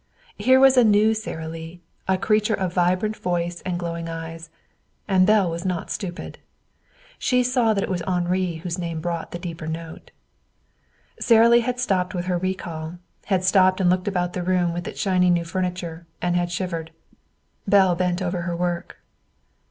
Here 0.39 0.59
was 0.59 0.77
a 0.77 0.83
new 0.83 1.13
Sara 1.13 1.47
Lee, 1.47 1.79
a 2.07 2.17
creature 2.17 2.55
of 2.55 2.73
vibrant 2.73 3.15
voice 3.15 3.61
and 3.61 3.77
glowing 3.77 4.09
eyes; 4.09 4.49
and 5.07 5.27
Belle 5.27 5.47
was 5.51 5.63
not 5.63 5.91
stupid. 5.91 6.39
She 7.19 7.43
saw 7.43 7.75
that 7.75 7.83
it 7.83 7.87
was 7.89 8.01
Henri 8.07 8.55
whose 8.63 8.79
name 8.79 8.99
brought 8.99 9.29
the 9.29 9.37
deeper 9.37 9.67
note. 9.67 10.09
Sara 11.19 11.47
Lee 11.47 11.59
had 11.59 11.79
stopped 11.79 12.15
with 12.15 12.25
her 12.25 12.39
recall, 12.39 12.97
had 13.25 13.43
stopped 13.43 13.79
and 13.79 13.91
looked 13.91 14.07
about 14.07 14.33
the 14.33 14.41
room 14.41 14.73
with 14.73 14.87
its 14.87 14.99
shiny 14.99 15.29
new 15.29 15.45
furniture 15.45 16.07
and 16.19 16.35
had 16.35 16.51
shivered. 16.51 16.89
Belle 17.67 17.93
bent 17.93 18.23
over 18.23 18.41
her 18.41 18.55
work. 18.57 18.97